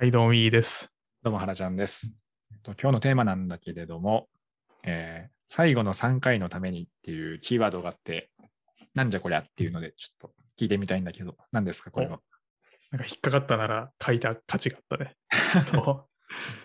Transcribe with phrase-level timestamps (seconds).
[0.00, 0.90] はい、どうもいいです。
[1.22, 2.14] どうも、原ちゃんです。
[2.50, 4.28] えっと今日のテーマなんだけれども、
[4.82, 8.30] えー最後の3回のためにっていうキーワードがあって、
[8.94, 12.20] なんじゃこりゃっていうので、ちょっと聞いてみたいんだけど、何ですか、これは？
[12.90, 15.16] なんか引っかかったなら書いた価値があったね。
[15.70, 16.08] と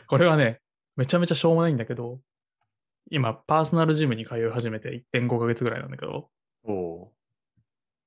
[0.07, 0.61] これはね、
[0.95, 2.21] めちゃめちゃしょうもないんだけど、
[3.11, 6.29] 今、パーソナルジムに通い始めて1.5ヶ月ぐらいなんだけど、
[6.63, 7.11] お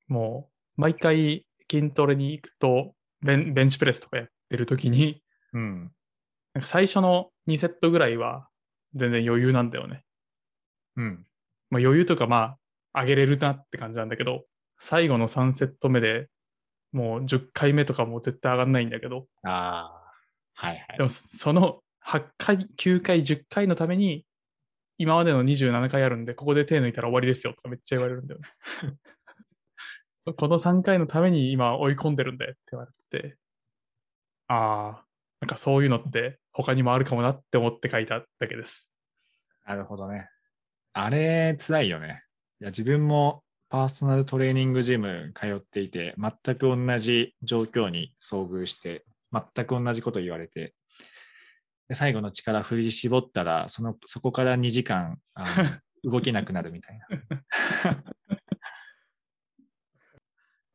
[0.07, 5.23] もう、毎回筋トレに行くと、ベンベンチプレスとかやってる時に、
[5.53, 5.93] うん。
[6.55, 8.49] なんか最初の2セットぐらいは
[8.95, 10.05] 全然余裕なんだよね。
[10.97, 11.27] うん。
[11.71, 12.57] まあ、余裕とかま
[12.93, 14.45] あ、上げれるなって感じなんだけど、
[14.79, 16.29] 最後の3セット目で
[16.93, 20.13] もう10回目とかもう絶対上がんないんだけど、ああ、
[20.55, 21.03] はいはいで。
[21.03, 24.25] もその8回、9回、10回のために、
[24.97, 28.49] 今までの27回あるんで、ここで手抜いたら終わりですよとかめっちゃ言われるんだよね。
[30.37, 33.39] この3回のために今追い込んでるんだよって言われてて、
[34.49, 35.05] ああ、
[35.41, 38.91] なんかそういうのって他にもあるかもなって思って書いただけです。
[39.67, 40.29] なるほどね。
[40.95, 42.21] あれ、辛いよね。
[42.61, 50.75] いや、自分もパーソナルトレーニングジム通っていて、全く同じ状況に遭遇して、全く同じこと言われて、
[51.89, 55.45] で最後の力振り絞ったら、そのそこから2時間あ
[56.03, 57.07] の 動けなくなるみたいな。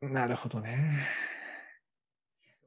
[0.09, 1.32] なるほどね。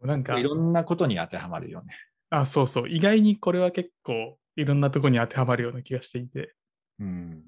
[0.03, 1.95] なんかい、ろんなことに当てはまるよね。
[2.31, 6.55] あ、そうそう、意外にこれは結構いろんなとこに当てはまるような気がしていて、
[6.99, 7.43] うん。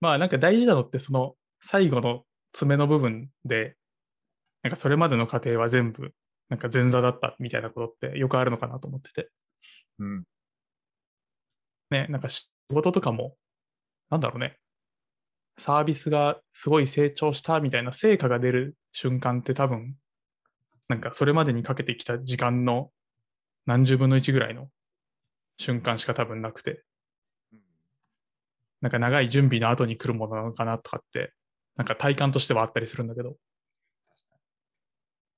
[0.00, 3.76] まあなんか大事なのってその最後の爪の部分で、
[4.62, 6.12] なんかそれまでの過程は全部
[6.48, 9.30] なんか前座だったみたいなことってよくあるのかなと思ってて。
[9.98, 10.24] うん。
[11.90, 13.36] ね、なんか仕事とかも、
[14.10, 14.58] なんだろうね、
[15.58, 19.96] サービスがすごい成長したみたいな成果が出る瞬間って多分、
[20.90, 22.90] なんかそれまでにかけてきた時間の
[23.64, 24.70] 何十分の1ぐらいの
[25.56, 26.82] 瞬間しか多分なくて、
[28.80, 31.32] なんか長い準備の後に来るものなのかなとかって、
[31.76, 33.36] なんか体感としてはあったりするんだけど、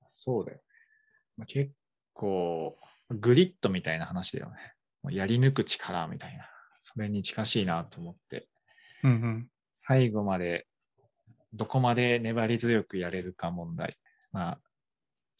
[0.08, 0.62] そうだよね。
[1.36, 1.70] まあ、結
[2.14, 2.78] 構、
[3.10, 4.54] グリッドみたいな話だよね。
[5.02, 6.48] もうやり抜く力みたいな。
[6.80, 8.48] それに近しいなと思って、
[9.04, 9.48] うんうん。
[9.74, 10.66] 最後まで、
[11.52, 13.98] どこまで粘り強くやれるか問題。
[14.32, 14.58] まあ、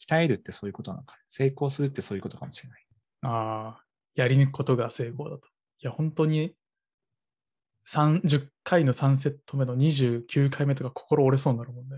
[0.07, 1.17] 鍛えるってそういうことなのか。
[1.29, 2.85] 成功するってそういうことかもしれない。
[3.23, 3.83] ああ、
[4.15, 5.47] やり抜くことが成功だと。
[5.79, 6.55] いや、本当に、
[7.85, 11.97] 30回の3セット目の29回目とか心折れそうになるもんね。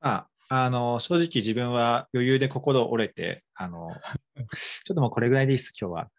[0.00, 3.90] まあ、あの、正直自分は余裕で心折れて、あの、
[4.84, 6.10] ちょっともうこれぐらいでいいっす、今日は。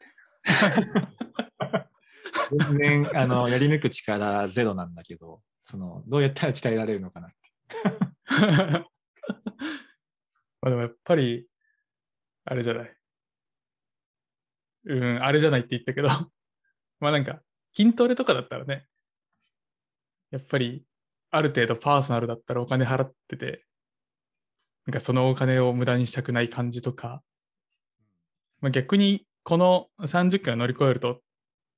[2.51, 7.37] 全然、あの、やり抜く力ゼロなんだけど、その、どうやったら鍛えられるのかなって。
[10.63, 11.45] まあでもやっぱり、
[12.45, 12.95] あれじゃない。
[14.85, 16.07] うん、あれじゃないって言ったけど、
[17.01, 17.41] まあなんか、
[17.75, 18.87] 筋トレとかだったらね、
[20.31, 20.85] やっぱり、
[21.31, 23.65] ある程度パーソナルだったらお金払ってて、
[24.85, 27.21] なんかそのお金を無駄にしたくない感じとか、
[28.61, 31.21] まあ、逆にこの30回を乗り越えると、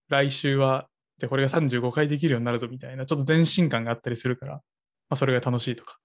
[0.10, 4.62] 来週は、じゃこれが35回できるようになるぞみたいな、ちょっと前進感があったりするから、ま
[5.10, 5.98] あそれが楽しいとか。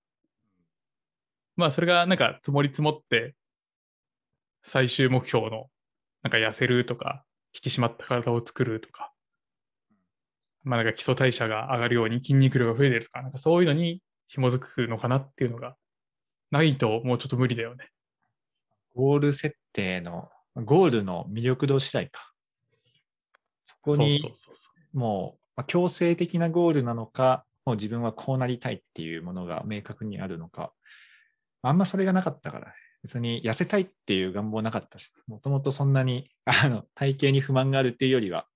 [1.60, 3.34] まあそれがなんか積もり積もって、
[4.62, 5.70] 最終目標の、
[6.22, 9.12] なんか痩せるとか、引き締まった体を作るとか、
[10.62, 15.76] まあなんか基礎代謝が上がるように筋肉量が増えてるとか、なんかそういうのに紐づくのかなっていうのが、
[16.50, 17.90] ないともうちょっと無理だよね。
[18.94, 22.32] ゴール設定の、ゴールの魅力度次第か。
[23.64, 24.20] そこに。
[24.92, 30.72] もう、まあ強制的なゴールなのか、もう自分はこうなりたいっていうものが明確にあるのか、
[31.62, 38.46] あんまそれがなかったから、別に痩せたいっていう願望なかったし、もともとそんなに あの体型に不満があるっていうよりは、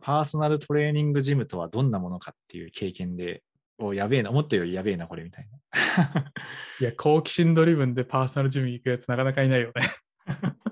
[0.00, 3.42] パーソナルトレーニングジムとはどんなものかっていう経験で、
[3.78, 5.58] おやべえな、思ったよりやべえな、これみたいな。
[6.80, 9.82] いや、好奇心ドリブンでパーソナルジム行くやつなかなかいないよね。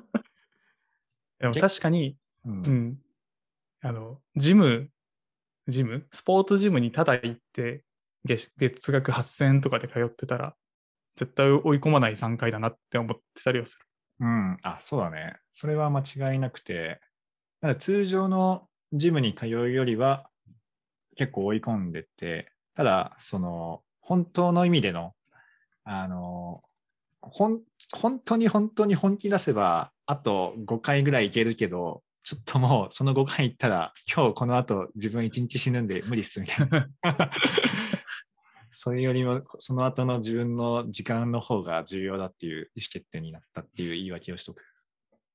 [1.41, 2.99] でも確かに、うんうん。
[3.81, 4.91] あの、ジム、
[5.69, 6.07] ジム？
[6.13, 7.85] スポーツジムにただ行って、
[8.25, 10.57] 月月額8000円とかで通ってたら、
[11.17, 13.85] 絶対追い込まない3回だなって思ってたりはする。
[14.21, 15.37] うん、あ、そうだね。
[15.51, 17.01] それは間違いなくて、
[17.61, 20.29] ただ通常のジムに通うよりは
[21.17, 25.15] 結構追い込んでて、ただ、その、本当の意味での、
[25.85, 26.63] あの、
[27.21, 27.61] ほん
[27.95, 36.89] 本当に本当に本気出せば、あと5回ぐらいいけるけど、ちょっともうその5回行ったら、今日この後自分1日死ぬんで無理っすみたいな。
[38.73, 44.63] それよりも、その後の自分の時間の方が重要だっていう意思決定になったっていう言い訳をしとく。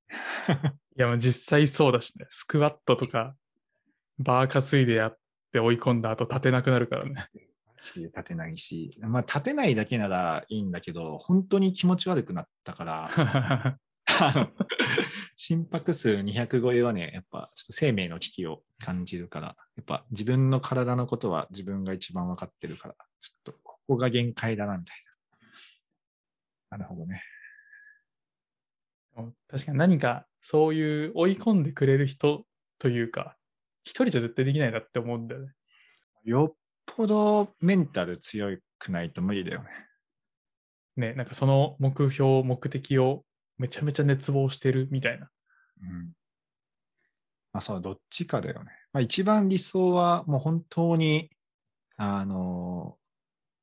[0.98, 2.26] いや、実際そうだしね。
[2.30, 3.36] スクワットとか、
[4.18, 5.18] バー担いでやっ
[5.54, 7.30] て追い込んだ後立てなくなるからね。
[7.80, 13.78] 立てないし、まあ立てないだけならいいんだけど、本当に気持ち悪くなったから、
[15.36, 24.98] 心拍数200超えはね、やっぱちょっと生命の危機を感じるから、やっぱ自分の体のことは自分が一番分かってるから、ちょっとここが限界だな、みたい
[26.72, 26.78] な。
[26.78, 27.22] なるほどね。
[29.50, 32.46] 確かに何かそういう追い込んでくれる人
[32.78, 33.36] というか、
[33.84, 35.52] 一人じゃ絶対できないなって思うんだよね。
[36.24, 39.70] よっぽどメンタル強くないと無理だよね。
[40.98, 43.24] ね、なんかその目標、目的を
[43.58, 45.30] めちゃめちゃ熱望してるみたいな。
[45.82, 46.14] うん。
[47.54, 48.72] まあそう、どっちかだよね。
[48.94, 51.30] まあ一番理想はもう本当に、
[51.96, 52.98] あの、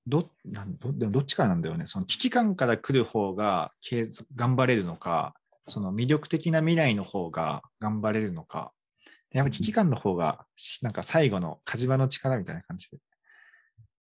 [0.06, 1.86] ど、なんど、でもどっちかなんだよね。
[1.86, 5.34] その危機感から来る方が継続頑張れるのか、
[5.66, 8.72] その魅力的な未来の方が頑張れるのか。
[9.32, 10.46] やっぱり危機感の方が、
[10.82, 12.98] なんか最後の火事場の力みたいな感じで。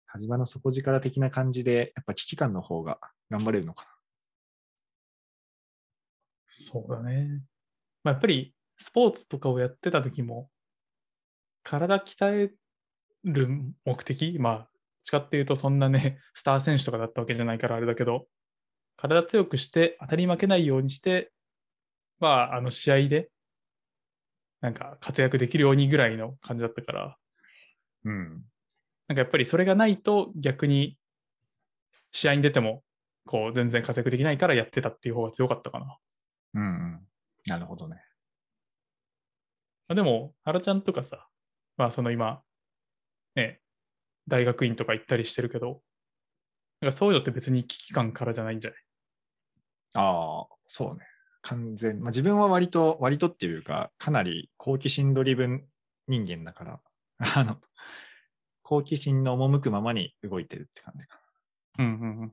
[0.06, 2.98] 火事場の底力的な感じで、やっぱ危機感の方が
[3.30, 3.90] 頑張れるのかな
[6.46, 7.40] そうだね。
[8.04, 10.50] まあ、やっぱりスポーツとかをやってた時も、
[11.62, 12.52] 体鍛え
[13.24, 13.48] る
[13.84, 14.68] 目的、まあ、
[15.04, 18.28] ちかっていうとそんなね、 スター選手とかだったわけじゃないからあれだけど、
[18.96, 21.32] 体強くして当たり負けないようにして、
[22.20, 23.30] まあ、あの試合で、
[24.60, 27.18] なんか活躍できるようにぐらいの感じだったから、
[28.04, 28.12] な。
[28.12, 28.44] うん。
[29.08, 30.96] なんかやっぱりそれがないと逆に
[32.12, 32.84] 試合に出ても、
[33.26, 35.98] こう全然活躍できないからやってたっていう方が強かったかな。
[36.54, 37.08] うんうん。
[37.46, 38.02] なるほどね。
[39.88, 41.28] あでも、原ちゃんとかさ、
[41.76, 42.42] まあその今、
[43.34, 43.60] ね、
[44.28, 45.82] 大学院とか行ったりしてるけど、
[46.80, 48.80] なんかそういうのって別に危機感からじゃないんじゃない？
[49.94, 51.04] ああ、そうね。
[51.42, 52.00] 完全。
[52.00, 55.64] まあ、自分は割と、割とっていうか、かなり好奇心ドリブン
[56.08, 56.80] 人間だから、
[57.36, 57.60] あの、
[58.62, 61.20] 好奇心の赴くままに動いてるって感じか
[61.78, 62.32] うんうんうん。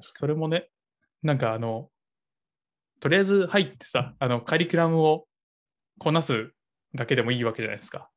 [0.00, 0.68] それもね、
[1.22, 1.90] なんかあの、
[3.00, 5.26] とりあえず入ってさ、あの、カリキュラムを
[5.98, 6.52] こなす
[6.94, 8.10] だけでもいいわけじゃないですか。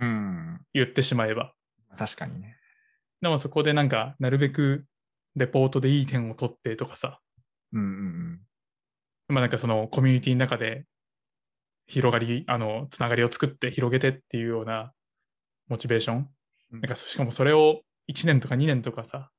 [0.00, 0.51] うん。
[0.74, 1.54] 言ってしまえば。
[1.96, 2.56] 確かにね。
[3.20, 4.84] でもそこでなんか、なるべく
[5.36, 7.20] レポートでいい点を取ってとかさ、
[7.72, 8.40] うんうん
[9.28, 10.84] まあなんかそのコミュニティの中で
[11.86, 14.92] 広がり、あの、つながりを作って広げてっていうような
[15.68, 16.28] モチベーション。
[16.72, 16.80] うん。
[16.80, 19.30] なんかしかもそれを1年とか2年とかさ、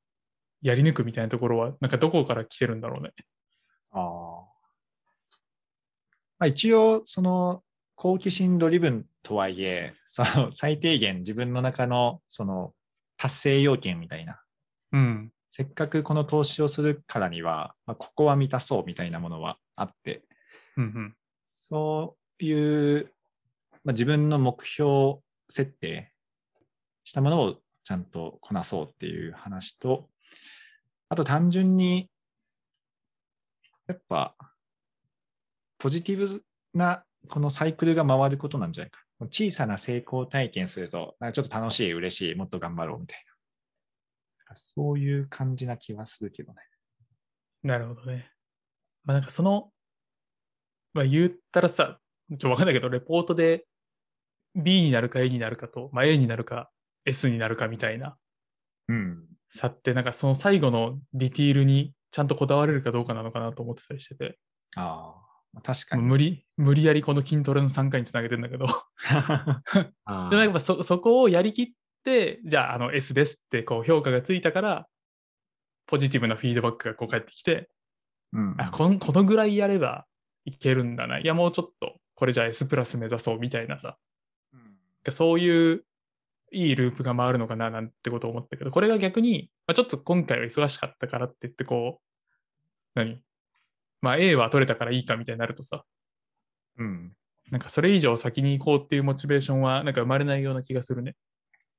[0.62, 3.12] やり抜くみたいなところは、なんかどこから来てるんだろうね。
[3.92, 4.54] ああ。
[6.40, 7.64] まあ、一応、その、
[7.96, 12.74] 好奇心ドリブンとはいえ、その、最低限自分の中の、その、
[13.18, 14.42] 達成要件みたいな、
[14.92, 15.32] うん。
[15.50, 20.24] せっかくこの投資をするからには、まあ、ここは満たそうみたいなものはあって、
[20.78, 21.16] うんうん。
[21.48, 23.14] そういう、
[23.84, 25.20] まあ、自分の目標
[25.50, 26.12] 設定
[27.04, 30.10] したものをちゃんとこなそうっていう話と、
[31.10, 32.10] あと単純に、
[33.88, 34.36] やっぱ、
[35.78, 36.44] ポジティブ
[36.74, 39.00] なこのサイクルが回ることなんじゃないか。
[39.32, 43.24] 小さな成功体験すると、なんかちょっと楽しい、嬉しい、もっと頑張ろうみたい
[44.48, 44.56] な。
[44.56, 46.62] そういう感じな気はするけどね。
[47.64, 48.30] なるほどね。
[49.04, 49.72] まあなんかその、
[50.94, 52.00] まあ言ったらさ、
[52.30, 53.66] ちょっとわかんないけど、レポートで
[54.56, 56.70] B になるか A になるかと、まあ A になるか
[57.06, 58.18] S になるかみたいな
[58.88, 59.26] うん。
[59.50, 64.40] 差って、なんかその最後のディティールにちゃんとこだわれるかどうかなのかなと思ってたりしてて、
[64.76, 66.04] ああ、確かに。
[66.04, 68.66] 無理、無理やりこの筋トレの3回につなげてんだけど、
[70.06, 71.68] あでもやっぱそそこをやりきっ
[72.04, 74.88] て、じゃああの S ですってこう評価がついたから、
[75.86, 77.70] ポジティブなフィードバックがこう返ってきて、
[78.32, 80.08] うん、あこんこのぐらいやれば
[80.46, 81.20] いけるんだな。
[81.20, 83.98] いや、もうちょっと、これじゃあ S プラス目指そうみたいなさ、
[84.54, 85.12] うん。
[85.12, 85.86] そういう
[86.52, 93.20] いいループが回るのかななんてことを思ったけど、これが逆に、まあ、ちょっと今回は忙しかったからって言って、こう、何？
[94.04, 95.86] まあ A は取れたからいいかみたいになるとさ、
[96.78, 97.14] うん。
[97.52, 101.16] なんかそれ以上先に行こうっていうモチベーションはなんか生まれないような気がするね。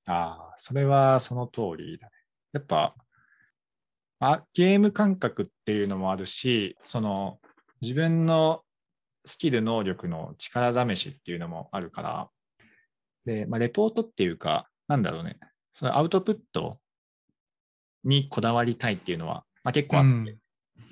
[0.07, 2.13] ああ、それはその通りだね。
[2.55, 2.95] やっぱ、
[4.21, 7.41] あゲーム感覚っていうのもあるし、その
[7.83, 8.63] 自分の
[9.27, 12.31] スキル能力の力試しっていうのもあるから、
[13.27, 15.39] で、まあ、レポートっていうか、なんだろうね、
[15.75, 16.79] そのアウトプット
[18.03, 20.27] にこだわりたいっていうのは、まあ、結構あって、うん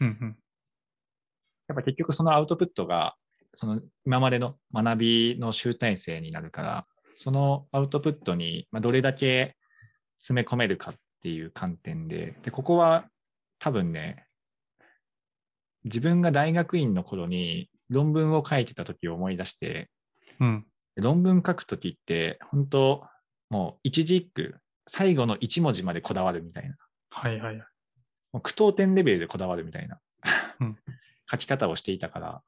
[0.00, 0.36] うんうん
[1.72, 3.14] やっぱ結局そのアウトプットが、
[3.54, 9.56] その今までの学びの集大成になるから、そのアウトプットにまあどれだけ
[10.18, 13.06] 詰め込めるかっていう観点で、で、ここは
[13.58, 14.26] 多分ね、
[15.84, 19.90] 自分が大学院の頃に論文を書いてた時を思い出して、
[20.40, 20.66] うん。
[20.96, 23.06] 論文書く時って、本当
[23.50, 26.76] もう一字一句、最後の一文字までこだわるみたいな。
[27.10, 27.66] はいはいはい。
[28.32, 30.00] もう句読点レベルでこだわるみたいな、
[30.60, 30.78] うん
[31.32, 32.42] 書き方をしていたから、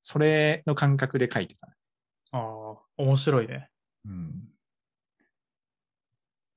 [0.00, 1.74] それの感覚で書いてたね。
[2.32, 2.42] ああ、
[2.96, 3.68] 面白いね。
[4.06, 4.48] うん。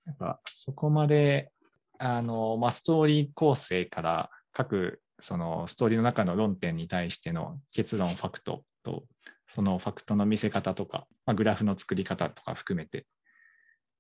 [0.06, 1.52] やっぱそこまで、
[2.00, 9.04] あの、まあ、ストーリー構成から各、そのストーリーの中の論点に対しての結論、ファクトと、
[9.48, 13.06] そのファクトの見せ方とか、まあ、グラフの作り方とか含めて、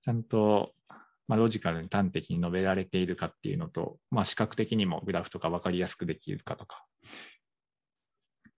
[0.01, 0.73] ちゃんと、
[1.27, 6.85] まあ、ロジカルに端的に述べられているかっていうのと、まあ、視覚的にもグラフとか分かりやすくできるかとか、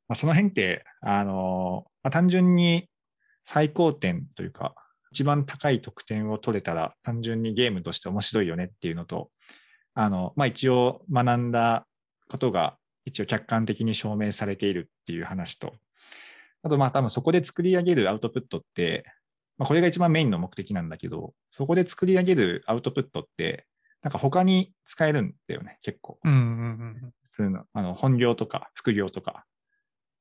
[0.08, 2.89] まあ、その辺って、あの、まあ、単純に
[3.44, 4.75] 最高点というか、
[5.12, 9.29] 一番高い得点を取れたら単純にゲームとして面白いよねっていうのと、
[9.94, 11.88] あの、まあ、一応学んだ
[12.27, 15.74] ことが一応客観的に証明されているっていう話と、
[16.62, 19.06] あとまあ多分そこで作り上げるアウトプットって、
[19.58, 23.65] まあ、これが一番メインの目的なんだけど、そこで作り上げるアウトプットって、
[24.01, 26.20] なんか他に使えるんだよね、結構。
[27.39, 29.46] 普通のあの本業とか副業とか、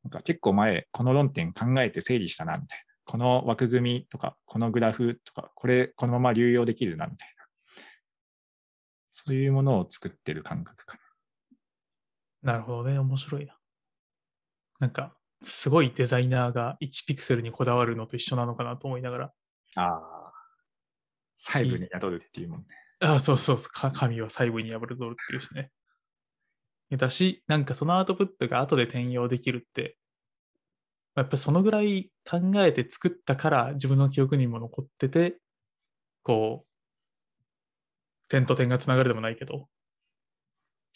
[0.04, 2.84] なんか結構前、この論点考えて整理したな、みたいな。
[3.06, 7.44] この枠組みとか、このグラフとか、これ、このまま流用できるな、みたいな。
[9.08, 10.96] そういうものを作ってる感覚か
[12.42, 12.98] なるほどね。
[13.00, 13.56] 面白いな。
[14.78, 19.32] なんか、すごいデザイナーが1ピクセルにこだわるのと一緒なのかなと思いながら。
[19.74, 19.82] な。
[19.82, 20.32] ああ。
[21.34, 22.66] 細部に宿るっていうもんね。
[23.00, 23.72] ああ、そうそうそう。
[23.72, 25.72] か神は細部に破るぞっていうしね。
[26.96, 29.96] だし、なんかそのアウトプットが後で転用できるって、
[31.14, 35.36] やっぱそのぐらい考えて作ったから自分の記憶にも残ってて、
[36.22, 36.68] こう、
[38.28, 39.68] 点と点がつながるでもないけど、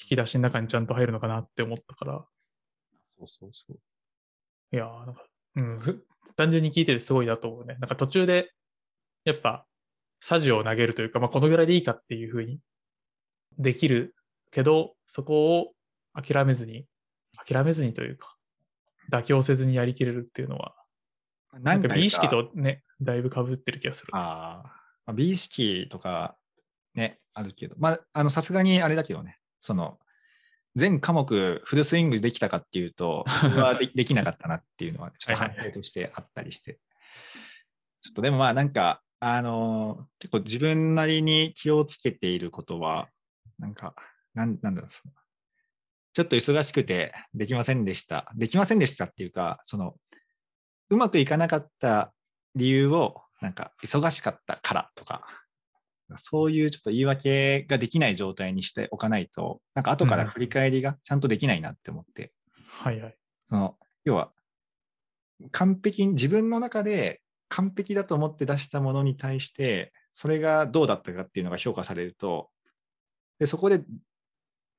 [0.01, 2.25] 引き出しの中にちゃんと入るのかなって思ったから、
[3.19, 3.79] そうそうそう。
[4.73, 6.07] いやーなんか、うん、ふ
[6.37, 7.77] 単純に聞いててすごいなと思うね。
[7.81, 8.53] なんか途中で、
[9.25, 9.67] やっぱ、
[10.21, 12.61] サジを投げるというか、まあ、このぐらいでいいかっていうふうに
[13.59, 14.15] できる
[14.53, 15.73] けど、そこを
[16.15, 16.87] 諦めずに、
[17.47, 18.37] 諦めずにというか、
[19.11, 20.75] 妥協せずにやりきれるっていうのは、
[21.61, 24.13] なんか美意識とね、だいぶ被ってる気がする。
[24.15, 24.69] あー。
[25.07, 26.37] まあ、美意識とか
[26.95, 29.99] ね、あるけど、まあ、あの、さすがにあれだけどね、その、
[30.75, 36.79] 全科目フルスイングできたかっていうと、は でできなかったなっていうのは、ちょっと反省としてあったりして。
[38.01, 43.09] ちょっとでもまあなんか、あの結構自分なりに気をつけていることは、
[43.59, 43.95] なんか、
[44.35, 45.15] なんなんだろう、その
[46.13, 48.31] ちょっと忙しくてできませんでした。
[48.35, 49.97] できませんでしたっていうか、その、
[50.91, 52.13] うまくいかなかった
[52.55, 55.27] 理由を、なんか、忙しかったからとか、
[56.17, 62.33] そういうちょっと言い訳ができない状態にしておかないと、なんか後から振り返りがちゃんとできないなって思って、
[62.67, 63.17] はいはい。
[63.47, 64.33] その、要は、
[65.51, 72.51] 完璧に、自分の中で完璧だと思って出したものに対して、それがどうだったかっていうのが評価されると、
[73.39, 73.83] でそこで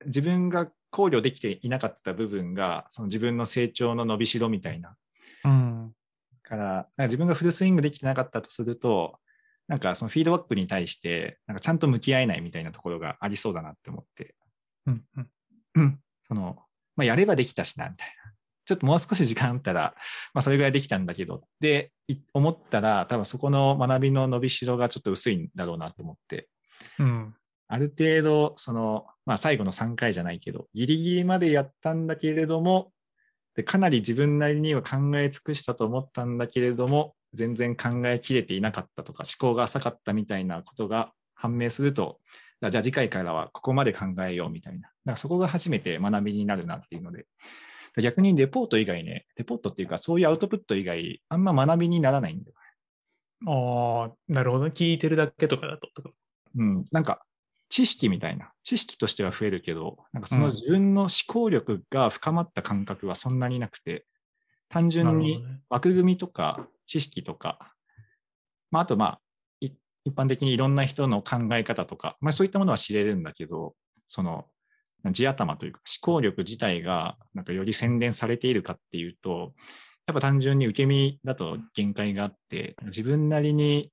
[0.06, 4.96] 自分が考慮できていなかった部分が、その自分の成長の伸びしろみたいな、
[5.44, 5.94] うん。
[6.44, 9.18] から、なんか自分がフルスイングできてなかったとすると、
[9.68, 14.36] なんかそのフィードバックに対して、なんかちゃんと向き合えないみたいなところがありそうだなって思って、
[14.86, 15.04] うん。
[15.18, 15.30] うん。
[15.76, 16.60] う んその、
[16.96, 18.34] まあ、やればできたしな、みたいな。
[18.66, 19.96] ちょっともう少し時間あったら、
[20.34, 26.50] まあ、それぐらいできたんだけど、で、い思ったら、多分そこの学びの伸びしろがちょっと薄いんだろうなと思って、
[27.00, 27.36] うん。
[27.68, 32.92] ある程度、その、まあ、最後の3回じゃないけど、ギリギリまでやったんだけれども、
[33.56, 42.20] でかなり自分なりには考え尽くしたと思ったんだけれども、全然考えきれていなかったとか、思考が浅かったみたいなことが判明すると、
[42.62, 44.80] じゃあ次回からはここまで考えようみたいな。
[44.80, 47.26] だからそこが初めて学びになるなっていうので、
[48.02, 52.56] 逆にレポート以外ね、レポートっていうかそういうアウトプット以外、あんま学びにならないんだよ。
[53.46, 54.72] ああ、なるほどね。
[54.74, 55.88] 聞いてるだけとかだと。
[55.94, 56.10] とか
[56.56, 57.26] うん、なんか
[57.74, 64.06] 知識みたいな、知識としては増えるけど、なんかそのうん自分の思考力が深まった感覚はそんなになくて、
[64.70, 65.44] 単な純に。
[65.70, 67.74] 枠組みとか知識とか、
[68.70, 69.22] まあ、あとまあ、
[69.60, 69.72] い
[70.06, 73.74] 一般的にいろんな人の考え方とか、まあそういったものは知れるんだけど、
[74.06, 74.46] その
[75.12, 79.56] 地頭というか思考力自体がなんかより洗練されているかっていうと、
[80.06, 83.90] やっぱ単純に受け身だと限界があって、自分なりに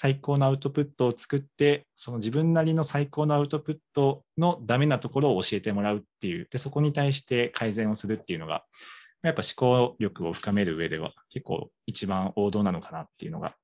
[0.00, 8.64] 最高のアウトプットを作って、その自分なりの最高のアウトプットのダメなところを教えてもらうっていう、で、そこに対して改善をするっていうのが、
[9.24, 13.56] やっぱ思考力を深める上では結構一番王道なのかなっていうのが、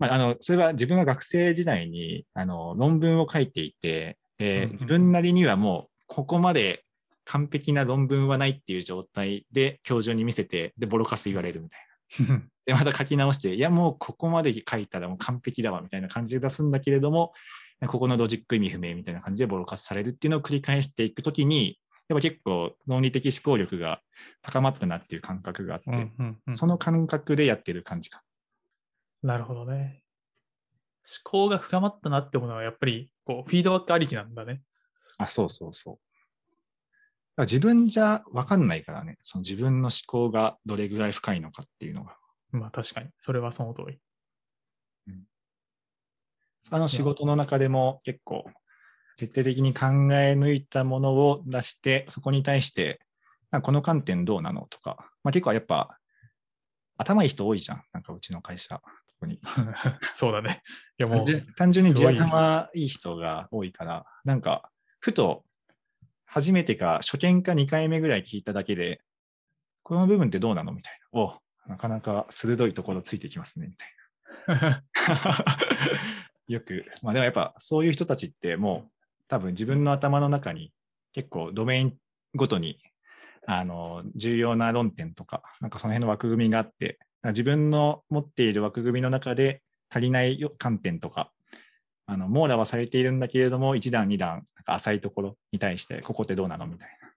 [0.00, 6.82] まあ、あの、それは自分が学生時代に、あの、論文を書いていて、でうんうん自分なりにはもう、ここまで
[7.24, 12.42] 完璧な論文はないっていう状態で教授に見せて、で、ボロカス言われるみたいな。
[12.68, 17.32] で、また書き直して、いや、もうここまで書いたらもう完璧だわみたいな感じで出すんだけれども、
[17.86, 24.02] ここのロジック意味不明みたいな感じでボロカスされるっていうのを繰り返していくときに、やっぱ結構論理的思考力が
[24.42, 28.22] 高まったなっていう感覚があって、うんうんうんその感覚でやってる感じか。
[29.22, 30.02] なるほどね。
[31.24, 34.60] 思考が深まったなってものは、やっぱり、こう、フィードバックありきなんだね。
[35.16, 35.98] あ、そうそうそ
[37.38, 37.42] う。
[37.44, 42.17] 自分じゃ分かんないからね、その自分の思考がどれぐらい深いのかっていうのが。
[42.50, 43.10] まあ確かに。
[43.18, 43.98] それはその通り。
[46.70, 48.44] あの仕事の中でも結構
[49.16, 53.00] 徹底的に考え抜いたものを出して、そこに対して、
[53.62, 55.98] この観点どうなのとか、まあ、結構やっぱ
[56.98, 58.78] 頭いい人多いじゃん、なんかうちの会社。
[58.78, 58.82] こ
[59.20, 59.40] こに
[60.14, 60.62] そうだね。
[60.98, 61.26] いやもう、
[61.56, 65.44] 単純に地すごい頭いい人が多いから、なんか、ふと、
[66.24, 69.00] 初めてか、初見か2回目ぐらい聞いただけで、
[69.82, 71.20] この部分ってどうなのみたいな。
[71.20, 74.82] おなかなか鋭いところついてきますね、みたいな。
[76.48, 78.90] よく、まあでもやっぱそういう人たちってもう
[79.28, 80.72] 多分自分の頭の中に
[81.12, 81.96] 結構ドメイン
[82.34, 82.78] ごとに
[83.46, 91.32] あの重要な論点とか、なんかその辺の枠組みがあって、自分の持っている枠組みの中で足りないよ観点とか、
[92.06, 97.07] あの網羅はされているんだけれども、1段、2段、なんか浅いところに対して、ここってどうなのみたいな。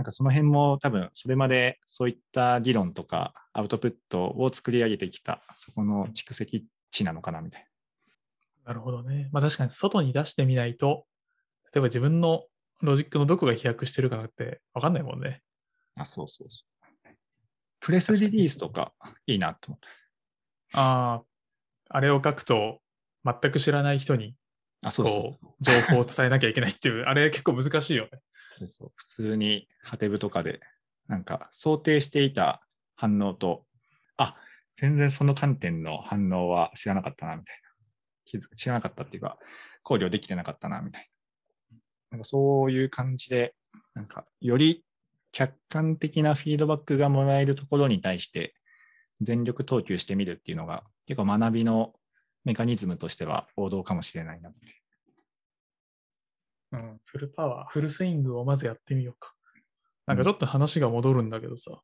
[0.00, 7.66] なんかその辺も多分それまでそういった議論とかアウトプットを作り上げてきた、そこの蓄積値なのかなみたい
[8.64, 9.28] なるほどね。
[9.30, 11.04] まあ確かに外に出してみないと、
[11.74, 12.44] 例えば自分の
[12.80, 15.42] ロジックのどこが飛躍してるかなんてわかんないもんね。
[15.96, 16.04] な。
[16.04, 17.10] あ、そうそうそう。
[17.80, 18.94] プレスリリースとか
[19.26, 19.88] いいなと思って。
[20.72, 21.24] ああ、
[21.90, 22.80] あれを書くと
[23.22, 24.34] 全く知らない人に
[24.82, 25.52] あ、そうそうそう。
[25.60, 28.20] 情報を伝えなきゃいけないっていう、あれ結構難しいよね。
[28.60, 30.60] そうそう普通にハテブとかで、
[31.08, 32.62] なんか想定していた
[32.94, 33.64] 反応と、
[34.18, 34.36] あ、
[34.76, 37.70] 全然その観点の反応は知らなかったな、みたいな。
[38.26, 39.38] 気づ知らなかったっていうか、
[39.82, 41.08] 考慮できてなかったな、みたい
[41.70, 41.78] な。
[42.12, 43.54] なんかそういう感じで、
[43.94, 44.84] なんかより
[45.32, 48.54] 客観的なフィードバックがもらえるところに対して
[49.20, 51.92] 全力投球してみるっていうのが結構学びの
[52.44, 54.58] メカニズムとしては王道かもしれないなって。
[56.72, 59.34] うん、フルパワー、フルスイングをまずやってみようか。
[60.06, 61.80] なんかちょっと話が戻るんだけどさ、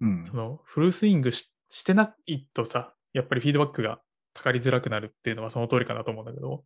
[0.00, 0.24] うん。
[0.26, 4.00] そのフルスイングししてないとさ、やっぱりフィードバックが
[4.34, 6.64] かかりづらくなるっていうのはその通りかなと思うんだけど、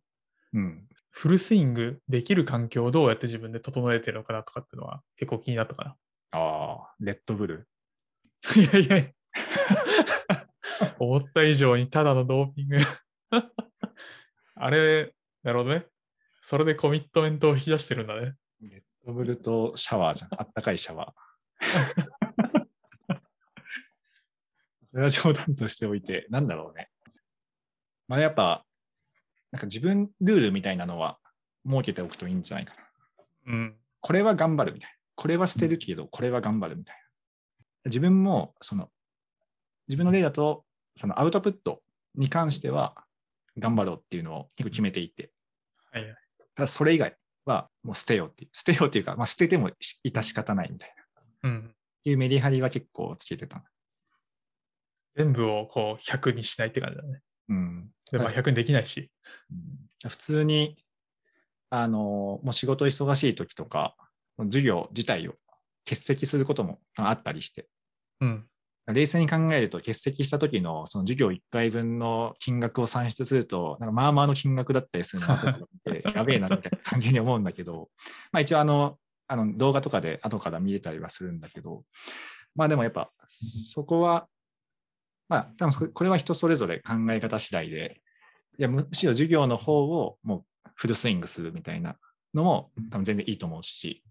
[0.53, 0.87] うん。
[1.09, 5.95] フルスイングできる環境をどうやって自分で整えてるのかなとかっていうのは結構気になったか
[6.31, 6.37] あ
[6.87, 7.67] あ、レッドブル。
[8.55, 8.61] な。
[8.61, 9.11] いやいやいや
[10.99, 12.77] 思った以上にただのドーピング。
[14.55, 15.87] あれ、なるほどね。
[16.41, 18.35] それでコミットメントを引き出してるんだね。
[18.61, 20.29] レッドブルとシャワーじゃん。
[20.37, 21.61] あったかいシャワー。
[24.85, 26.89] それは冗談としておいて、なんだろうね。
[28.07, 28.65] まあやっぱ、
[29.51, 31.19] なんか自分ルールみたいなのは
[31.65, 33.53] 設けておくといいんじゃないかな。
[33.53, 33.77] うん。
[34.01, 34.95] これは頑張るみたいな。
[35.15, 37.01] これは捨てるけど、これは頑張るみたいな。
[37.85, 38.91] 自分も、その、
[39.87, 41.81] 自分の例だと、そのアウトプット
[42.15, 43.05] に関しては
[43.57, 45.31] 頑張ろうっていうのを結構決めていて、
[45.91, 46.15] はい
[46.67, 49.69] それ以外はもう捨てようっていう、捨てようっていうか、まあ、捨てても
[50.05, 51.21] 致し方ないみたいな。
[51.21, 51.75] っうん。
[52.03, 53.63] ていうメリハリは結構つけてた。
[55.15, 57.21] 全部をこう100にしないって感じだね。
[57.49, 57.89] うん。
[58.11, 59.11] で、まあ100にできないし。
[59.51, 60.77] うん普通に、
[61.69, 63.95] あの、もう仕事忙しい時とか、
[64.37, 65.35] 授業自体を
[65.85, 67.67] 欠席することもあったりして、
[68.19, 68.47] うん。
[68.93, 77.89] 冷静に考えると欠席した時のその授業1回分の金額を算出すると、なんかまあまあの金額だったりするなと思って、やべえなみたいな感じに思うんだけど、
[78.31, 81.83] まあ一応あの、あの動画とかで後から見れたりはするんだけど、
[82.55, 84.27] まあでもやっぱそこは、
[85.29, 88.01] まあ多分これは人それぞれ考え方次第で、
[88.57, 91.95] いやむしろ授業の方をもうフルスイングするみたいな
[92.33, 94.03] のも多分全然いいと思うし、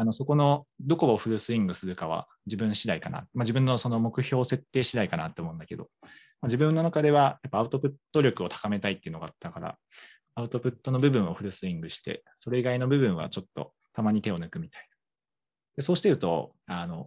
[0.00, 3.18] あのそこのどこをフルスイングするかは自分次第かな。
[3.18, 9.76] まあ、自分のその目標設定次第かなって思うんだけど、まあ、自分の中ではやっぱアウトプット力を高めたいっていうのがあったから、
[10.36, 14.88] アウトプットの部分をフルスイングして、それ以外の部分はちょっとたまに手を抜くみたいな。
[15.76, 17.06] でそうしてると、あの、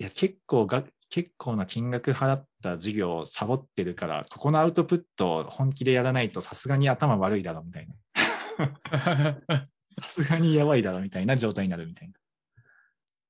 [0.00, 9.68] いや結構が、結構な金額払った授業をサボってるから、ここのアウトプットを本気でやらないとさすがに頭悪いだろうみたいな。
[10.00, 12.14] さすがにやばいだろうみたいな状態になるみたいな。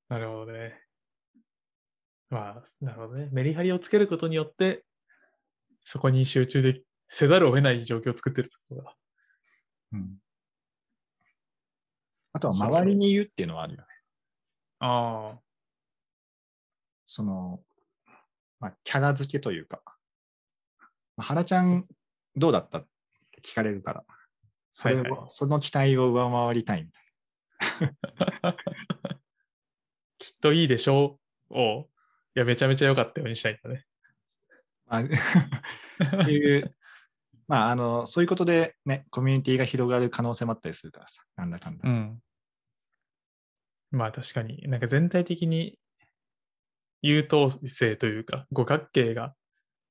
[0.09, 0.79] なるほどね。
[2.31, 3.29] まあ、なるほどね。
[3.33, 4.85] メリハリをつけることによって、
[5.85, 8.97] そこに集中でせざるを得ない状況を作ってるってことだ。
[9.93, 10.17] うん。
[12.33, 13.87] あとは周りに言うっていうのはあるよね。
[14.81, 15.41] ああ、
[17.05, 17.61] その、
[18.59, 19.83] まあ、キャラ付けというか、
[21.17, 21.87] まあ、原ちゃん
[22.35, 22.87] どうだったっ
[23.33, 24.05] て聞かれるから、
[24.73, 27.03] それを、はいはいその期待を上回りたいみたい
[30.19, 31.19] きっといいでしょ
[31.51, 31.89] うを、
[32.35, 33.85] いや、めちゃめちゃ良かったようにしたいんだね。
[34.87, 34.99] な。
[34.99, 35.03] あ
[36.23, 36.75] っていう、
[37.49, 41.89] まあ、あの、そういうことでね、コミュニティが広がる可能性もあったりするからさ、なんだかんだ。
[41.89, 42.23] うん。
[43.91, 45.79] まあ確かに、なんか全体的に
[47.03, 49.35] 優等生というか、五角形が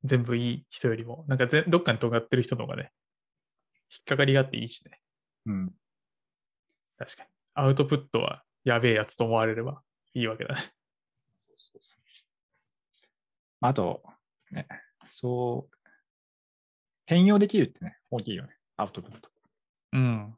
[0.04, 2.92] 全部いい人よりも、なんかぜどっかに尖ってる人の方がね、
[3.92, 5.02] 引っかかりがあっていいしね。
[5.46, 5.74] うん。
[6.98, 7.30] 確かに。
[7.54, 9.82] アウトプットはやべえやつと思われれば
[10.14, 10.62] いいわけだね。
[10.62, 12.02] そうそうそう
[13.64, 14.02] あと、
[14.52, 14.68] ね、
[15.08, 15.78] そう、
[17.06, 19.30] 転用できるってね、大きいよね、アウトプット。
[19.94, 20.36] うん。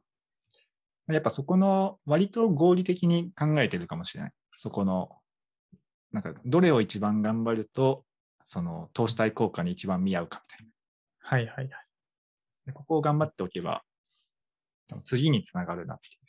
[1.08, 4.32] やっぱそこの割と合理的に考えてるかもしれない。
[4.52, 5.10] そこの、
[6.12, 8.04] なんか、どれを一番頑張ると、
[8.44, 10.72] その投資対効果に一番見合うかみたいな。
[11.18, 11.83] はいはいはい。
[12.66, 13.82] でここを頑張っておけば、
[15.04, 16.24] 次につながるなっていう。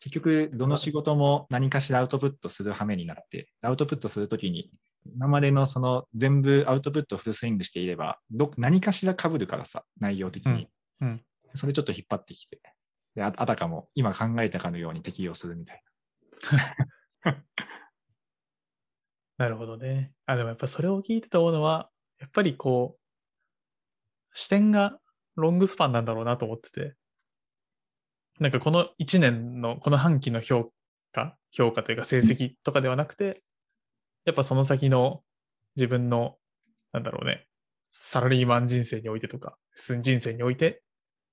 [0.00, 4.70] 結局、どの仕事も何かしらアウトプットする羽目になって、アウトプットするときに、
[5.14, 10.68] 今までのその全部アウトプットをフルスイングしていれば、ど何かしら被るからさ、内容的に。
[11.00, 11.22] うんうん
[11.54, 12.60] それちょっと引っ張ってきて、
[13.14, 15.82] でああたかも今考えたかのように適用するみたい
[19.38, 20.12] なるほどね。
[20.26, 23.00] あ、でもやっぱそれを聞いてて思うのは、やっぱりこう、
[24.32, 24.98] 視点が
[25.40, 26.94] ロングスパンなんだろうなと思ってて、
[28.40, 30.66] なんかこの1年の、この半期の評
[31.12, 33.40] 価、評価というか成績とかではなくて、
[34.24, 35.22] やっぱその先の
[35.76, 36.36] 自分の、
[36.92, 37.46] なんだろうね、
[37.90, 39.56] サラリーマン人生においてとか、
[40.00, 40.82] 人生において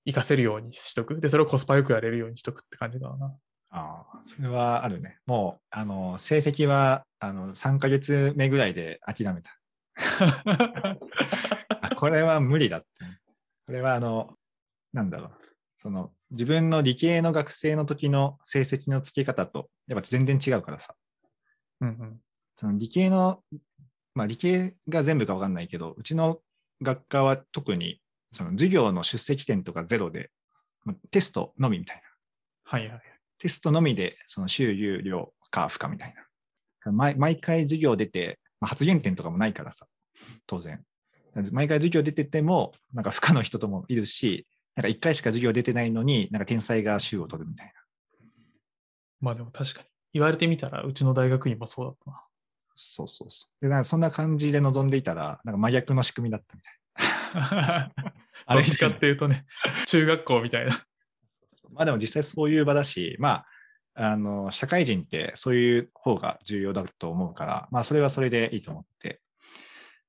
[0.05, 1.19] 活かせるようにしとく。
[1.19, 3.17] で、それをコスパよくやれるようにしとくって感じだな。
[3.17, 3.35] な。
[3.71, 5.17] ああ、それはあるね。
[5.25, 9.57] もう、あの、成績は、あの、3ヶ月目ぐらいで諦めた。
[11.81, 12.87] あこれは無理だって。
[13.65, 14.35] これは、あの、
[14.93, 15.31] なんだろう。
[15.77, 20.95] その、自分の理系の学生の時の成績の付け方と、やっぱ全然違うからさ。
[21.81, 22.19] うんうん。
[22.55, 23.43] その理系の、
[24.13, 26.39] まあ理系が全部かわかんないけど、うちの
[26.81, 28.01] 学科は特に、
[28.33, 30.31] その授業の出席点とかゼロで、
[31.11, 32.03] テストのみみたいな。
[32.63, 33.01] はいはい。
[33.39, 36.15] テストのみで、その週有料か不可みたい
[36.83, 36.91] な。
[36.91, 39.87] 毎毎回授業出て、まあ、発言点とかもないからさ、
[40.45, 40.83] 当然。
[41.51, 47.73] 毎回授業出てても、なんか不可の人ともいるし、なんか一回しか授業出てないのに、なんか天才が週を取るみたいな。
[49.21, 49.87] まあでも確かに。
[50.13, 52.21] 言われてみたら、うちの大学院もそうだったな。
[52.73, 53.65] そうそうそう。
[53.65, 56.75] で、なんかそんな感じで臨んでいたら、なんか真逆の仕組みだったみたい
[57.33, 57.91] な。
[58.55, 59.45] どっちかっていうとね、
[59.87, 60.85] 中学校みたいな。
[61.71, 63.45] まあでも実際そういう場だし、ま
[63.95, 69.21] あ、あの、社会人ってそういう方が重要だと思うから、まあそれはそれでいいと思って。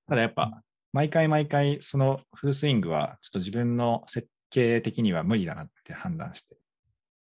[0.08, 0.62] ただやっぱ、
[0.96, 6.56] 毎回毎回そのフルスイングはちょっと自分の設計的には無理だなって判断して。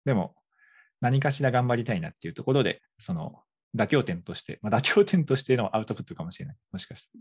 [0.06, 0.36] でも、
[1.02, 3.42] 何かしら頑張りたいなっていうところで、その
[3.76, 6.56] 妥協点として、まあ、妥協点としてのアウトプットかもしれない。
[6.72, 7.18] もしかして。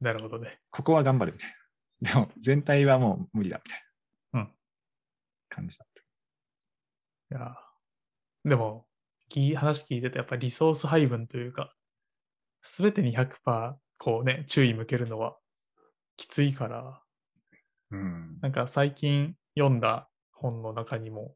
[0.00, 0.60] なるほどね。
[0.70, 1.54] ここは頑張るみたい
[2.02, 2.12] な。
[2.12, 3.82] でも全体はもう無理だみたい
[4.34, 4.40] な。
[4.42, 4.50] うん
[5.48, 5.88] 感じだっ
[7.30, 7.36] た。
[7.36, 7.56] いや
[8.44, 8.86] でも、
[9.28, 11.74] き話聞いてて、やっぱりリソース配分というか、
[12.62, 15.36] すべてに100%こうね、注意向けるのは
[16.18, 17.00] きついから、
[17.90, 18.38] うん。
[18.42, 21.34] なんか最近読んだ本の中にも、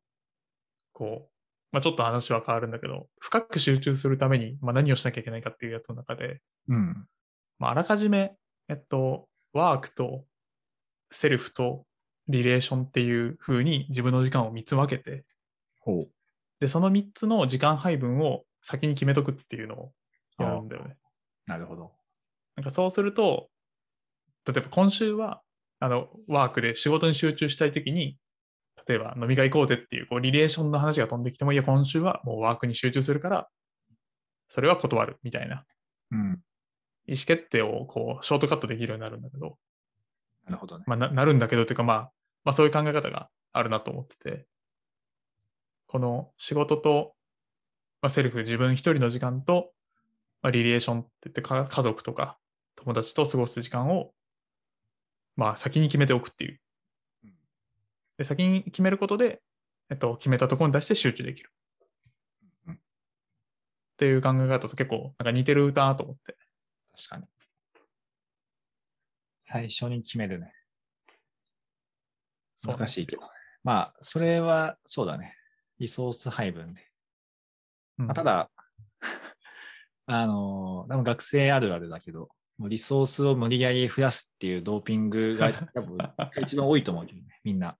[0.92, 1.30] こう、
[1.70, 7.06] まあちょっと話は変わるんだけど、深く集中するために、まあ、何をしなきゃいけないかっていうやつの中で、うん。
[7.58, 8.34] まあ、あらかじめ、
[8.68, 10.24] えっと、ワークと
[11.10, 11.86] セルフと
[12.28, 15.24] リレーションっていう風に自分の時間を3つ分けて、
[15.78, 16.10] ほう。
[16.58, 19.92] で、その3つの時間配分を先に決めとくっていうのを
[20.38, 20.96] やるんだよね。
[21.46, 21.92] なるほど。
[22.56, 23.48] なんかそうすると、
[24.46, 25.42] 例えば今週は、
[25.80, 28.16] あの、ワークで仕事に集中したいときに、
[28.86, 33.48] 例えば飲み会行こうぜっていう、こう、リレーションの話が飛んできても、いや、今週はもうワークに集中するから、
[34.48, 35.64] それは断るみたいな
[36.12, 36.40] うん。
[37.06, 39.56] 意思決定をこう、ショートカットできるようになるんだけど、
[40.44, 40.84] なるほどね。
[40.86, 42.12] まあ、ななるんだけどというか、まあ、
[42.44, 44.46] まあ、そういう考え方があるなと思ってて、
[45.86, 47.14] この仕事と、
[48.02, 49.72] まあ、セルフ、自分一人の時間と、
[50.42, 52.38] まあ、リレーションって言ってか、家族とか
[52.76, 54.12] 友達と過ごす時間を、
[55.36, 56.60] まあ、先に決めておくっていう
[57.24, 57.32] うん。
[58.18, 59.42] で、先に決めることで、
[59.90, 61.50] えっと、決めたところに対して集中できる。
[62.68, 62.78] うんっ
[64.02, 66.36] ていう考え方と結構、なんか似てるなと思って。
[66.96, 67.24] 確かに。
[69.38, 70.52] 最初に決めるね。
[72.64, 73.22] 難しいけど。
[73.62, 75.36] まあ、それはそうだね。
[75.78, 76.80] リソース配分で。
[77.98, 78.50] うんまあた、だ、
[80.06, 82.30] あの、多分学生あるあるだけど、
[82.68, 85.98] リソースを無理やり増やすっていうドーピングが 多分
[86.40, 87.78] 一番多いと思うけどね、みんな。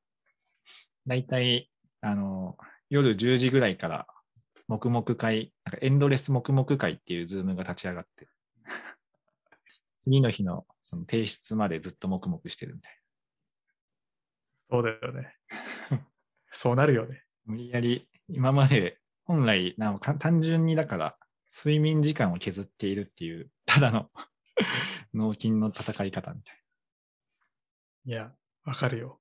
[1.07, 2.57] だいたい、あの、
[2.89, 4.07] 夜10時ぐらいから、
[4.69, 8.29] 黙々会、なんかエンドレス黙々会っていうズームが立ち上がって、
[9.99, 13.03] 次の日のその提出までずっと黙々してるみたい
[14.73, 15.37] そうだよね。
[16.51, 17.25] そうなるよね。
[17.47, 17.53] な。
[17.53, 21.19] 無理やり、今まで本来なんか単純にだから
[21.55, 24.11] 睡眠時間を削っているっていう、ただの
[25.15, 26.57] 脳筋の戦い方みたい
[28.05, 28.33] いや、
[28.65, 29.21] わかるよ。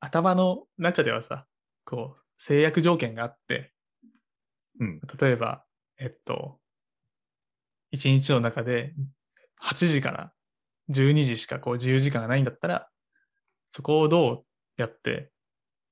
[0.00, 1.46] 頭の中ではさ、
[1.84, 3.72] こう、制約条件があって、
[4.80, 5.00] うん。
[5.20, 5.64] 例えば、
[5.98, 6.58] えっと、
[7.94, 8.94] 1日の中で
[9.62, 10.32] 8時から
[10.88, 12.88] 12時しかこう自由時間がないんだったら、
[13.70, 14.44] そこをどう
[14.76, 15.30] やって、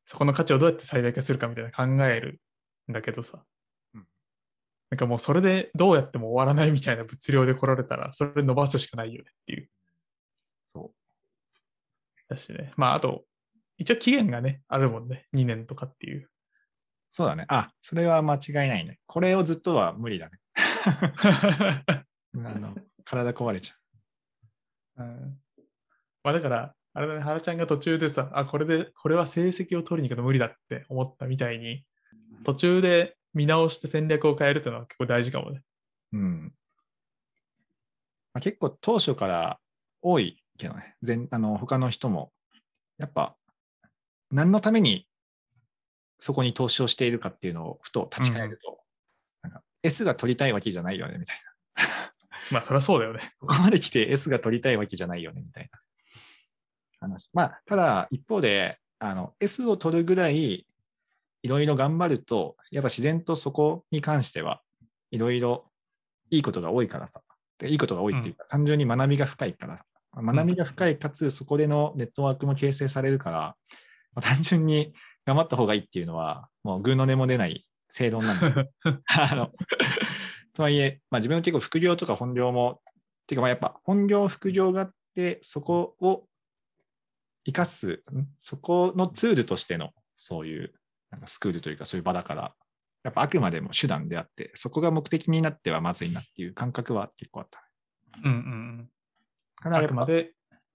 [0.06, 2.40] そこの価値をどうやって最大化するかみたいな考える
[2.90, 3.44] んだけどさ、うん
[4.90, 9.68] なんかもうそれでどうやっても終わらないみたいな物量で来られたら、それ伸ばすしかないよねっていう。
[10.66, 10.92] そ
[12.28, 12.72] だしね。
[12.76, 13.24] まあ、あと、
[13.78, 15.26] 一応期限がね、あるもんね。
[15.34, 16.22] 2年とかっていう。
[16.22, 16.30] う。
[17.08, 17.44] そうだね。
[17.48, 18.98] あ、それは間違いないね。
[19.06, 20.38] これをずっとは無理だね。
[20.84, 22.74] あの
[23.04, 25.40] 体壊れちゃうん
[26.22, 31.84] まあだから、あれだね、原ちゃんが途中でさ、あ、これで、これは成績を取りに行くの無理だって思ったみたいに、
[32.44, 35.62] 途中で見直して戦略を変えるっていうのは結構大事かもね。
[36.12, 36.18] う。
[36.18, 36.52] うん。
[38.32, 39.58] まあ、結構当初から
[40.02, 40.96] 多いけどね。
[41.02, 42.32] 全あの他の人も、
[42.98, 43.36] やっぱ、
[44.30, 45.08] 何のために
[46.18, 48.78] そこに投資をしているかっていうのをふと立ち返ると、
[49.42, 51.36] なんか S が取りたいわけじゃないよね、みたい
[51.76, 52.12] な。
[52.52, 53.20] まあ、そりゃそうだよね。
[53.40, 55.80] ここまで来て S が取りたいわけじゃないよね、みたいな
[57.00, 57.30] 話。
[57.32, 60.66] まあ、ただ、一方で、あの、S を取るぐらい、
[61.42, 64.62] いろいろ頑張ると、やっぱ自然とそこに関しては、
[65.10, 65.70] いろいろ
[66.30, 67.22] いいことが多いからさ。
[67.58, 69.84] でいいことが多いっていうか、単純に学びが深いからさ。
[70.16, 73.56] 学びが深い、かつそこでのネットワークも形成されるから、
[74.14, 74.92] まあ単純に
[75.26, 78.70] 頑張った方がいいっていうのは、もう、ぐうの音も出ない正論なんで。
[79.06, 79.52] あの、
[80.54, 86.26] とはいえ、まあ、自分は結構副業とか本業も、っていうかまあやっぱ本業、副業があって、そこを
[87.44, 90.74] 生かす、んそこのツールとしての、そういう
[91.10, 92.54] なんかスクールというかそういう場だから、
[93.02, 97.62] やっぱあくまでも手段であって、そこが目的になってはまずいなっていう感覚は結構あった。
[98.24, 98.38] うんうんう
[98.82, 98.90] ん。
[99.56, 100.32] かなりやっぱあくまで、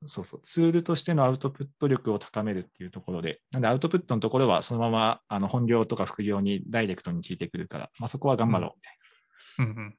[0.07, 8.97] そうそう、ツールとしてのアウトプット力を高めるっていうところで、なんでアウトプットのところはそのままあの本業とか副業にダイレクトに聞いてくるから、まあ、そこは頑張ろうみたい
[9.67, 9.73] な。
[9.73, 9.95] うんうん。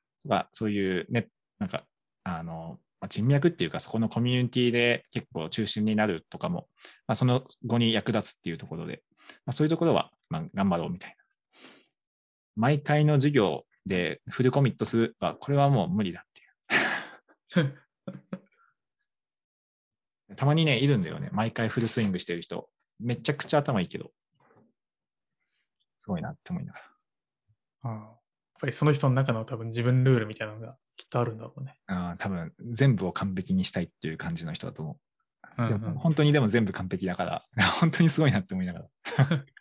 [0.52, 1.84] そういうね、なんか、
[2.24, 6.68] あの、まあ、人脈っていうか、そこのコミュニティで結構中心になるとかも、
[7.06, 9.02] まあ、その後に役立つっていうところで、
[9.44, 11.16] まあ、そういうところは、まあ、頑張ろうみたいな。
[12.56, 16.30] 毎回の授業でフルコミットするは、これはもう無理だっ
[17.52, 17.78] ていう。
[20.36, 21.30] たまにね、いるんだよね。
[21.32, 22.68] 毎回フルスイングしてる人。
[22.98, 24.12] めちゃくちゃ頭いいけど。
[25.96, 26.78] すごいなって思いなが
[27.84, 27.92] ら。
[27.92, 28.16] うん
[28.56, 31.76] やっぱりその人の中の多分自分ルールみたいなのがきっとあるんだろうね。
[31.88, 34.96] あー多分全部を完璧にしたいっていう感じの人だと思う。
[35.58, 37.46] うんうん本当にでも全部完璧だから、
[37.80, 38.88] 本当にすごいなって思いながら。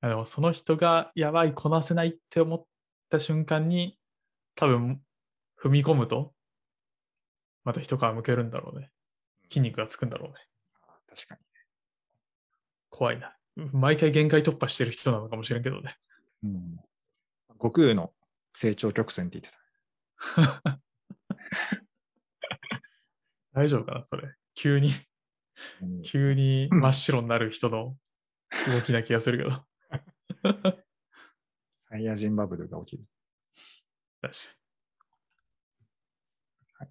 [0.00, 2.64] あでもその人がやばい、こなせないって思っ
[3.10, 3.98] た瞬間に、
[4.54, 5.00] 多分
[5.60, 6.32] 踏み込むと、
[7.64, 8.90] また一皮むけるんだろうね。
[9.50, 10.34] 筋肉がつくんだろうね。
[11.08, 11.38] 確か
[12.88, 13.34] 怖いな。
[13.72, 15.96] 毎回限界突破してる人なのかもしれんけどね。
[16.42, 16.50] に。
[16.50, 16.76] うん、
[17.54, 18.12] 悟空の
[18.52, 19.58] 成長曲線って言って
[20.64, 20.80] た。
[23.52, 24.34] 大丈夫かな、それ。
[24.54, 24.90] 急に、
[25.82, 27.94] うん急に真っ白になる人の
[28.66, 29.62] 動きな気がするけど。
[31.88, 33.04] サイヤ人バブルが起きる。
[34.20, 34.34] 確
[36.72, 36.90] かに。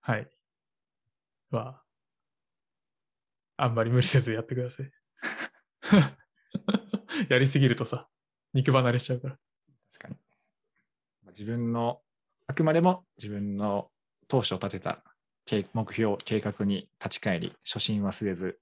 [0.00, 0.30] はい。
[1.50, 1.82] は、
[3.56, 4.92] あんまり無理せずやってください。
[7.28, 8.08] やりすぎるとさ、
[8.54, 9.38] 肉離れしちゃうから。
[9.92, 10.16] 確かに。
[11.28, 12.02] 自分の、
[12.46, 13.90] あくまでも自分の
[14.28, 15.04] 当初立てた
[15.44, 18.60] 計目標、計画に立ち返り、初心忘れず、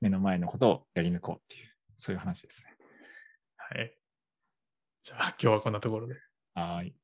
[0.00, 2.73] 目の前のことをやり抜こうっていう、そういう話ですね。
[3.70, 3.96] はい。
[5.02, 6.16] じゃあ、今日はこんなところで。
[6.54, 6.94] はい。